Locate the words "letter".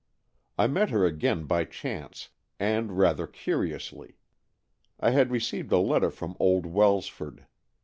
5.77-6.09